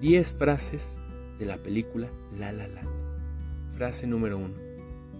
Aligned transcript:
10 0.00 0.32
frases 0.32 0.98
de 1.38 1.44
la 1.44 1.58
película 1.58 2.08
La 2.38 2.52
La 2.52 2.66
Land. 2.66 2.88
Frase 3.76 4.06
número 4.06 4.38
1. 4.38 4.54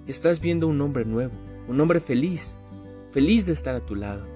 Estás 0.06 0.40
viendo 0.40 0.68
un 0.68 0.80
hombre 0.80 1.04
nuevo, 1.04 1.34
un 1.68 1.78
hombre 1.82 2.00
feliz, 2.00 2.58
feliz 3.10 3.44
de 3.44 3.52
estar 3.52 3.74
a 3.74 3.84
tu 3.84 3.94
lado. 3.94 4.26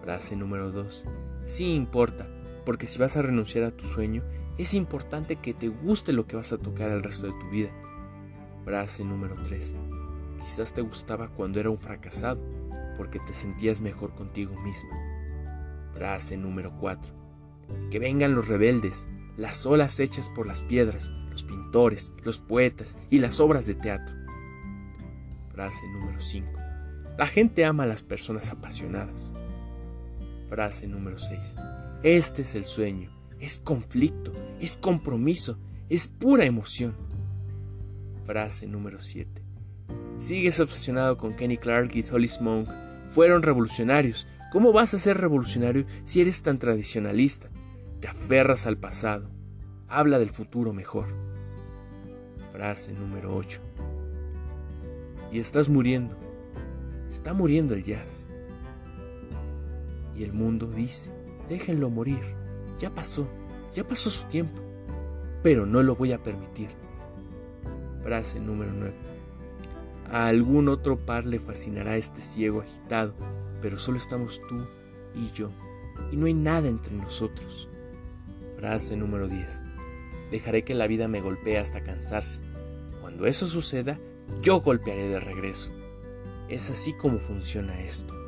Frase 0.00 0.36
número 0.36 0.70
2. 0.70 1.06
Sí 1.44 1.74
importa, 1.74 2.28
porque 2.64 2.86
si 2.86 3.00
vas 3.00 3.16
a 3.16 3.22
renunciar 3.22 3.64
a 3.64 3.72
tu 3.72 3.84
sueño, 3.84 4.22
es 4.58 4.74
importante 4.74 5.34
que 5.34 5.54
te 5.54 5.66
guste 5.66 6.12
lo 6.12 6.24
que 6.24 6.36
vas 6.36 6.52
a 6.52 6.58
tocar 6.58 6.92
el 6.92 7.02
resto 7.02 7.26
de 7.26 7.32
tu 7.40 7.50
vida. 7.50 7.70
Frase 8.64 9.04
número 9.04 9.34
3. 9.42 9.74
Quizás 10.40 10.72
te 10.72 10.82
gustaba 10.82 11.30
cuando 11.30 11.58
era 11.58 11.68
un 11.68 11.78
fracasado, 11.78 12.40
porque 12.96 13.18
te 13.18 13.34
sentías 13.34 13.80
mejor 13.80 14.14
contigo 14.14 14.54
misma. 14.62 14.96
Frase 15.94 16.36
número 16.36 16.78
4. 16.78 17.12
Que 17.90 17.98
vengan 17.98 18.36
los 18.36 18.46
rebeldes, 18.46 19.08
las 19.36 19.66
olas 19.66 20.00
hechas 20.00 20.28
por 20.28 20.46
las 20.46 20.62
piedras, 20.62 21.12
los 21.30 21.42
pintores, 21.42 22.12
los 22.24 22.38
poetas 22.38 22.96
y 23.10 23.18
las 23.18 23.40
obras 23.40 23.66
de 23.66 23.74
teatro. 23.74 24.16
Frase 25.50 25.86
número 25.88 26.20
5. 26.20 26.48
La 27.18 27.26
gente 27.26 27.64
ama 27.64 27.82
a 27.82 27.86
las 27.86 28.02
personas 28.02 28.50
apasionadas. 28.50 29.34
Frase 30.48 30.86
número 30.88 31.18
6. 31.18 31.56
Este 32.02 32.42
es 32.42 32.54
el 32.54 32.64
sueño, 32.64 33.10
es 33.38 33.58
conflicto, 33.58 34.32
es 34.60 34.76
compromiso, 34.76 35.58
es 35.88 36.08
pura 36.08 36.44
emoción. 36.44 36.96
Frase 38.24 38.66
número 38.66 39.00
7. 39.00 39.42
Sigues 40.18 40.60
obsesionado 40.60 41.16
con 41.16 41.34
Kenny 41.34 41.56
Clark 41.56 41.90
y 41.94 42.04
Hollis 42.10 42.40
Monk. 42.40 42.68
Fueron 43.08 43.42
revolucionarios. 43.42 44.26
¿Cómo 44.52 44.72
vas 44.72 44.94
a 44.94 44.98
ser 44.98 45.16
revolucionario 45.16 45.86
si 46.04 46.20
eres 46.20 46.42
tan 46.42 46.58
tradicionalista? 46.58 47.48
Te 48.00 48.08
aferras 48.08 48.66
al 48.66 48.78
pasado. 48.78 49.28
Habla 49.86 50.18
del 50.18 50.30
futuro 50.30 50.72
mejor. 50.72 51.08
Frase 52.50 52.94
número 52.94 53.36
8. 53.36 53.60
Y 55.30 55.38
estás 55.38 55.68
muriendo. 55.68 56.16
Está 57.10 57.34
muriendo 57.34 57.74
el 57.74 57.82
jazz. 57.82 58.26
Y 60.16 60.24
el 60.24 60.32
mundo 60.32 60.66
dice, 60.66 61.12
déjenlo 61.48 61.90
morir. 61.90 62.22
Ya 62.78 62.94
pasó, 62.94 63.28
ya 63.74 63.86
pasó 63.86 64.08
su 64.08 64.26
tiempo. 64.28 64.62
Pero 65.42 65.66
no 65.66 65.82
lo 65.82 65.94
voy 65.94 66.12
a 66.12 66.22
permitir. 66.22 66.70
Frase 68.02 68.40
número 68.40 68.72
9. 68.72 68.94
A 70.10 70.28
algún 70.28 70.68
otro 70.68 70.96
par 70.98 71.26
le 71.26 71.38
fascinará 71.38 71.96
este 71.96 72.22
ciego 72.22 72.62
agitado, 72.62 73.12
pero 73.60 73.78
solo 73.78 73.98
estamos 73.98 74.40
tú 74.48 74.66
y 75.14 75.30
yo, 75.32 75.50
y 76.10 76.16
no 76.16 76.26
hay 76.26 76.34
nada 76.34 76.68
entre 76.68 76.96
nosotros. 76.96 77.68
Frase 78.60 78.94
número 78.94 79.26
10. 79.26 79.62
Dejaré 80.30 80.64
que 80.64 80.74
la 80.74 80.86
vida 80.86 81.08
me 81.08 81.22
golpee 81.22 81.56
hasta 81.56 81.82
cansarse. 81.82 82.42
Cuando 83.00 83.24
eso 83.24 83.46
suceda, 83.46 83.98
yo 84.42 84.60
golpearé 84.60 85.08
de 85.08 85.18
regreso. 85.18 85.72
Es 86.50 86.68
así 86.68 86.92
como 86.92 87.20
funciona 87.20 87.80
esto. 87.80 88.19